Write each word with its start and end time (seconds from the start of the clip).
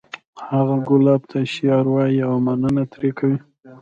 هغه 0.53 0.75
ګلاب 0.87 1.21
ته 1.31 1.39
شعر 1.53 1.85
وایی 1.93 2.19
او 2.27 2.35
مننه 2.45 2.83
ترې 2.93 3.09
کوي 3.17 3.37